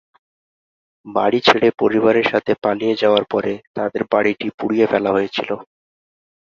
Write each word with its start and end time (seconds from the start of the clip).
বাড়ি 1.05 1.39
ছেড়ে 1.47 1.69
পরিবারের 1.81 2.25
সাথে 2.31 2.51
পালিয়ে 2.63 2.95
যাওয়ার 3.01 3.25
পরে 3.33 3.53
তাদের 3.77 4.01
বাড়িটি 4.11 4.47
পুড়িয়ে 4.59 4.85
ফেলা 4.91 5.09
হয়েছিল। 5.11 5.49